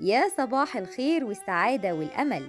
يا 0.00 0.28
صباح 0.28 0.76
الخير 0.76 1.24
والسعادة 1.24 1.94
والأمل. 1.94 2.42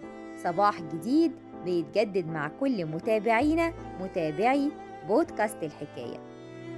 صباح 0.43 0.81
جديد 0.81 1.31
بيتجدد 1.65 2.27
مع 2.27 2.47
كل 2.59 2.85
متابعينا 2.85 3.73
متابعي 4.01 4.71
بودكاست 5.07 5.63
الحكاية. 5.63 6.19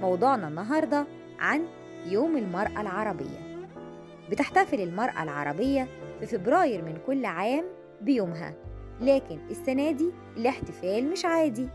موضوعنا 0.00 0.48
النهاردة 0.48 1.06
عن 1.38 1.64
يوم 2.06 2.36
المرأة 2.36 2.80
العربية. 2.80 3.66
بتحتفل 4.30 4.80
المرأة 4.80 5.22
العربية 5.22 5.88
في 6.20 6.26
فبراير 6.26 6.82
من 6.82 6.98
كل 7.06 7.24
عام 7.24 7.64
بيومها 8.00 8.54
لكن 9.00 9.38
السنة 9.50 9.90
دي 9.90 10.10
الاحتفال 10.36 11.10
مش 11.10 11.24
عادي. 11.24 11.68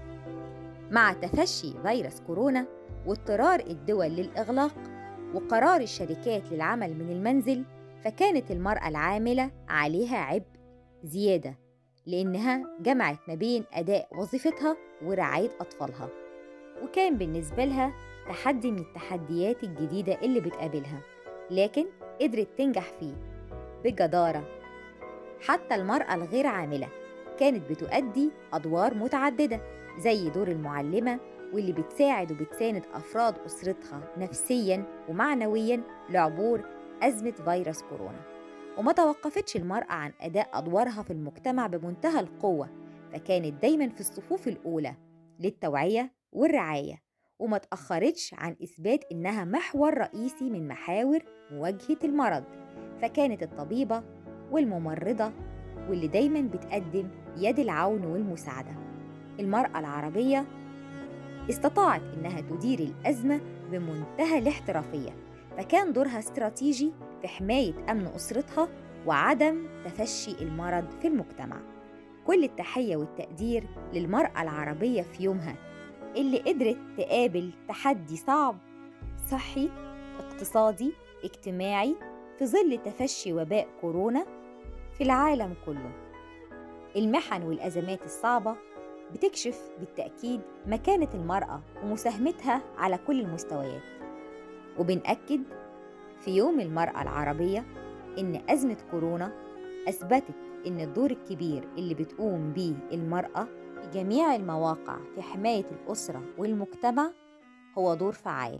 مع 0.91 1.13
تفشي 1.13 1.73
فيروس 1.85 2.19
كورونا 2.19 2.65
واضطرار 3.05 3.59
الدول 3.59 4.07
للإغلاق 4.07 4.75
وقرار 5.33 5.81
الشركات 5.81 6.51
للعمل 6.51 6.93
من 6.97 7.09
المنزل 7.11 7.63
فكانت 8.05 8.51
المرأة 8.51 8.87
العاملة 8.87 9.51
عليها 9.69 10.17
عبء 10.17 10.45
زيادة 11.03 11.55
لأنها 12.05 12.77
جمعت 12.79 13.17
ما 13.27 13.35
بين 13.35 13.63
أداء 13.73 14.07
وظيفتها 14.17 14.77
ورعاية 15.03 15.49
أطفالها 15.61 16.09
وكان 16.83 17.17
بالنسبة 17.17 17.65
لها 17.65 17.93
تحدي 18.27 18.71
من 18.71 18.79
التحديات 18.79 19.63
الجديدة 19.63 20.17
اللي 20.21 20.39
بتقابلها 20.39 21.01
لكن 21.51 21.85
قدرت 22.21 22.47
تنجح 22.57 22.91
فيه 22.99 23.13
بجدارة. 23.83 24.43
حتى 25.41 25.75
المرأة 25.75 26.15
الغير 26.15 26.47
عاملة 26.47 26.87
كانت 27.39 27.69
بتؤدي 27.69 28.31
أدوار 28.53 28.93
متعددة 28.93 29.61
زي 29.99 30.29
دور 30.29 30.47
المعلمة 30.47 31.19
واللي 31.53 31.71
بتساعد 31.73 32.31
وبتساند 32.31 32.83
أفراد 32.93 33.35
أسرتها 33.45 34.01
نفسياً 34.17 34.83
ومعنوياً 35.09 35.81
لعبور 36.09 36.65
أزمة 37.03 37.31
فيروس 37.31 37.81
كورونا 37.81 38.21
وما 38.77 38.91
توقفتش 38.91 39.55
المرأة 39.55 39.93
عن 39.93 40.11
أداء 40.21 40.49
أدوارها 40.53 41.03
في 41.03 41.13
المجتمع 41.13 41.67
بمنتهى 41.67 42.19
القوة 42.19 42.69
فكانت 43.13 43.61
دايما 43.61 43.89
في 43.89 43.99
الصفوف 43.99 44.47
الأولى 44.47 44.95
للتوعية 45.39 46.11
والرعاية 46.31 47.03
وما 47.39 47.57
تأخرتش 47.57 48.33
عن 48.33 48.55
إثبات 48.63 49.03
إنها 49.11 49.45
محور 49.45 49.97
رئيسي 49.97 50.49
من 50.49 50.67
محاور 50.67 51.19
مواجهة 51.51 51.97
المرض 52.03 52.43
فكانت 53.01 53.43
الطبيبة 53.43 54.03
والممرضة 54.51 55.31
واللي 55.89 56.07
دايما 56.07 56.41
بتقدم 56.41 57.07
يد 57.37 57.59
العون 57.59 58.05
والمساعدة. 58.05 58.71
المرأة 59.39 59.79
العربية 59.79 60.45
استطاعت 61.49 62.01
إنها 62.01 62.41
تدير 62.41 62.79
الأزمة 62.79 63.41
بمنتهى 63.71 64.37
الاحترافية. 64.37 65.32
فكان 65.57 65.93
دورها 65.93 66.19
استراتيجي 66.19 66.93
في 67.21 67.27
حماية 67.27 67.91
أمن 67.91 68.05
أسرتها 68.05 68.69
وعدم 69.05 69.67
تفشي 69.85 70.31
المرض 70.41 70.91
في 71.01 71.07
المجتمع. 71.07 71.61
كل 72.27 72.43
التحية 72.43 72.95
والتقدير 72.95 73.67
للمرأة 73.93 74.41
العربية 74.41 75.01
في 75.01 75.23
يومها 75.23 75.55
اللي 76.15 76.37
قدرت 76.37 76.77
تقابل 76.97 77.51
تحدي 77.67 78.15
صعب 78.15 78.57
صحي 79.31 79.69
اقتصادي 80.19 80.93
اجتماعي 81.23 81.95
في 82.39 82.45
ظل 82.45 82.79
تفشي 82.85 83.33
وباء 83.33 83.67
كورونا 83.81 84.25
في 84.97 85.03
العالم 85.03 85.55
كله. 85.65 85.91
المحن 86.95 87.43
والأزمات 87.43 88.05
الصعبة 88.05 88.55
بتكشف 89.13 89.69
بالتأكيد 89.79 90.41
مكانة 90.65 91.09
المرأة 91.13 91.61
ومساهمتها 91.83 92.61
على 92.77 92.97
كل 92.97 93.19
المستويات. 93.19 94.02
وبنأكد 94.79 95.41
في 96.19 96.31
يوم 96.31 96.59
المرأة 96.59 97.01
العربية 97.01 97.65
إن 98.19 98.49
أزمة 98.49 98.77
كورونا 98.91 99.31
أثبتت 99.87 100.35
إن 100.67 100.79
الدور 100.79 101.11
الكبير 101.11 101.63
اللي 101.77 101.93
بتقوم 101.93 102.53
بيه 102.53 102.75
المرأة 102.91 103.43
في 103.81 103.89
جميع 103.93 104.35
المواقع 104.35 104.97
في 105.15 105.21
حماية 105.21 105.65
الأسرة 105.71 106.23
والمجتمع 106.37 107.11
هو 107.77 107.93
دور 107.93 108.11
فعال. 108.13 108.59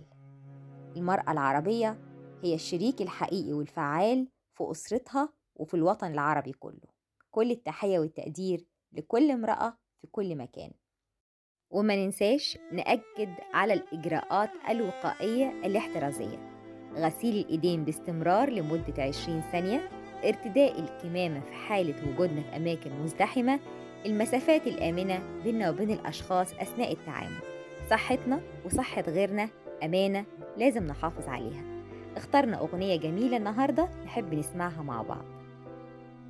المرأة 0.96 1.32
العربية 1.32 2.00
هي 2.44 2.56
الشريك 2.56 3.02
الحقيقي 3.02 3.54
والفعال 3.54 4.28
في 4.54 4.72
أسرتها 4.72 5.30
وفي 5.56 5.74
الوطن 5.74 6.12
العربي 6.12 6.52
كله. 6.52 6.94
كل 7.32 7.52
التحية 7.52 8.00
والتقدير 8.00 8.66
لكل 8.92 9.32
امرأة 9.32 9.78
في 10.02 10.08
كل 10.08 10.36
مكان. 10.36 10.72
وما 11.74 11.96
ننساش 11.96 12.58
نأكد 12.72 13.30
على 13.54 13.74
الإجراءات 13.74 14.50
الوقائية 14.70 15.54
الاحترازية. 15.66 16.54
غسيل 16.96 17.36
الإيدين 17.36 17.84
باستمرار 17.84 18.50
لمدة 18.50 19.04
20 19.04 19.42
ثانية. 19.52 19.90
ارتداء 20.26 20.80
الكمامة 20.80 21.40
في 21.40 21.54
حالة 21.54 21.96
وجودنا 22.10 22.42
في 22.42 22.58
أماكن 22.58 22.92
مزدحمة. 23.04 23.60
المسافات 24.06 24.68
الآمنة 24.68 25.20
بيننا 25.44 25.70
وبين 25.70 25.92
الأشخاص 25.92 26.54
أثناء 26.54 26.92
التعامل. 26.92 27.40
صحتنا 27.90 28.42
وصحة 28.66 29.02
غيرنا 29.02 29.50
أمانة 29.84 30.26
لازم 30.58 30.88
نحافظ 30.88 31.28
عليها. 31.28 31.64
اخترنا 32.16 32.60
أغنية 32.60 32.96
جميلة 32.96 33.38
النهاردة 33.38 33.90
نحب 34.06 34.34
نسمعها 34.34 34.82
مع 34.82 35.02
بعض. 35.02 35.26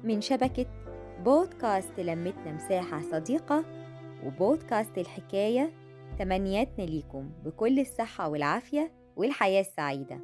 من 0.04 0.22
شبكة 0.22 0.66
بودكاست 1.26 2.00
لمتنا 2.00 2.52
مساحة 2.52 3.02
صديقة 3.02 3.83
وبودكاست 4.26 4.98
الحكاية 4.98 5.74
تمنياتنا 6.20 6.84
ليكم 6.84 7.32
بكل 7.46 7.80
الصحة 7.80 8.30
والعافية 8.30 8.92
والحياة 9.16 9.62
السعيدة. 9.62 10.22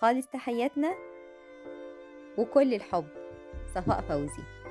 خالص 0.00 0.26
تحياتنا 0.26 0.94
وكل 2.38 2.74
الحب 2.74 3.06
صفاء 3.74 4.00
فوزي. 4.00 4.61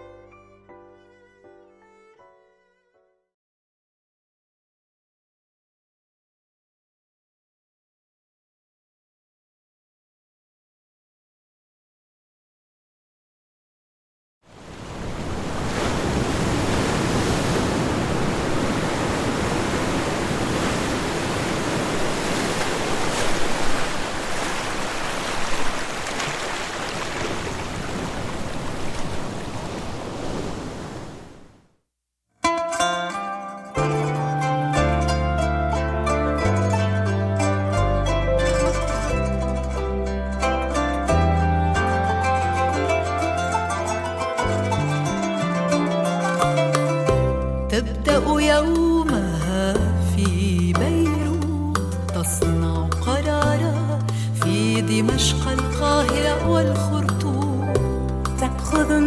يومها 48.81 49.73
في 50.15 50.73
بيروت 50.73 51.77
تصنع 52.15 52.87
قرارا 53.05 53.99
في 54.43 54.81
دمشق 54.81 55.47
القاهرة 55.47 56.49
والخرطوم. 56.49 57.73
تأخذ 58.39 58.99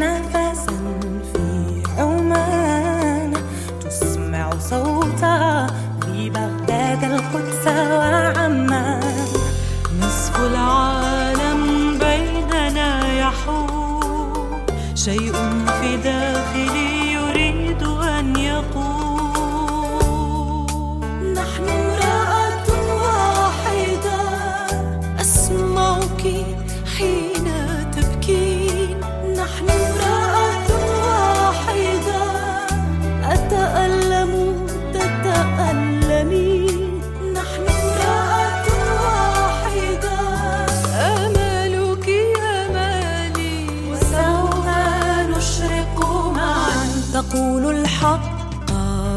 نقول 47.34 47.76
الحق 47.76 48.66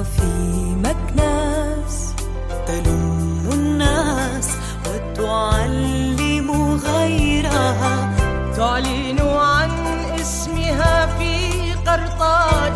في 0.03 0.29
مكناس. 0.75 2.13
تلم 2.67 3.49
الناس 3.53 4.49
وتعلم 4.85 6.51
غيرها. 6.85 8.13
تعلن 8.57 9.19
عن 9.21 9.71
اسمها 10.21 11.05
في 11.17 11.73
قرطاج. 11.73 12.73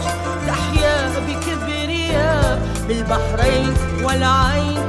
تحيا 0.47 1.09
بكبرياء 1.27 2.61
بالبحرين 2.87 3.73
والعين. 4.03 4.81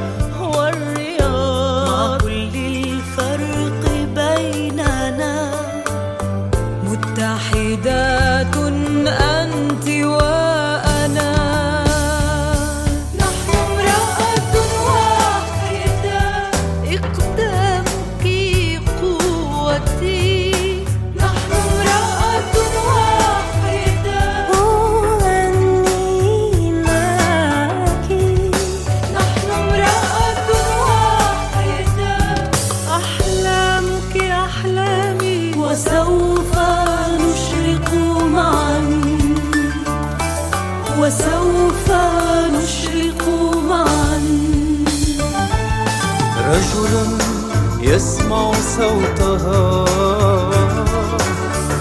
صوتها. 48.77 49.85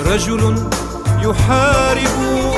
رجل 0.07 0.55
يحارب 1.21 2.50